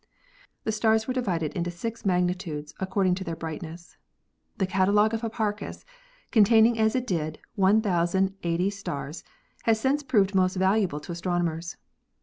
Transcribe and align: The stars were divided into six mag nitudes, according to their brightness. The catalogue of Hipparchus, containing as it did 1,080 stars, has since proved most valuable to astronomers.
The 0.63 0.71
stars 0.71 1.07
were 1.07 1.13
divided 1.13 1.53
into 1.53 1.69
six 1.69 2.07
mag 2.07 2.23
nitudes, 2.23 2.73
according 2.79 3.13
to 3.21 3.23
their 3.23 3.35
brightness. 3.35 3.97
The 4.57 4.65
catalogue 4.65 5.13
of 5.13 5.21
Hipparchus, 5.21 5.85
containing 6.31 6.79
as 6.79 6.95
it 6.95 7.05
did 7.05 7.37
1,080 7.53 8.69
stars, 8.71 9.23
has 9.65 9.79
since 9.79 10.01
proved 10.01 10.33
most 10.33 10.55
valuable 10.55 10.99
to 11.01 11.11
astronomers. 11.11 11.77